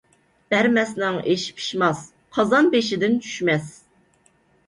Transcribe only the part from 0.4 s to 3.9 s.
بەرمەسنىڭ ئېشى پىشماس، قازان بېشىدىن چۈشمەس.